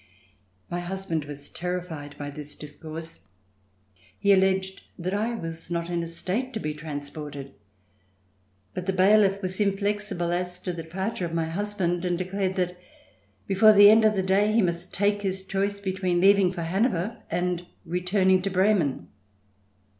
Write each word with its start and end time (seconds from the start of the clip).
My 0.67 0.79
husband 0.79 1.25
was 1.25 1.47
terrified 1.47 2.17
by 2.17 2.31
this 2.31 2.55
discourse. 2.55 3.27
He 4.17 4.33
alleged 4.33 4.81
that 4.97 5.13
I 5.13 5.35
was 5.35 5.69
not 5.69 5.91
in 5.91 6.01
a 6.01 6.07
state 6.07 6.53
to 6.53 6.59
be 6.59 6.73
transported, 6.73 7.53
but 8.73 8.87
the 8.87 8.93
bailiff 8.93 9.43
was 9.43 9.59
inflexible 9.59 10.31
as 10.31 10.57
to 10.63 10.73
the 10.73 10.81
departure 10.81 11.25
of 11.25 11.35
my 11.35 11.45
husband 11.45 12.03
and 12.03 12.17
declared 12.17 12.55
that 12.55 12.79
before 13.45 13.73
the 13.73 13.91
end 13.91 14.03
of 14.03 14.15
the 14.15 14.23
day 14.23 14.51
he 14.51 14.63
must 14.63 14.91
take 14.91 15.21
his 15.21 15.43
choice 15.43 15.79
between 15.79 16.19
leaving 16.19 16.51
for 16.51 16.63
Hanover 16.63 17.21
and 17.29 17.67
returning 17.85 18.41
to 18.41 18.49
Bremen. 18.49 19.07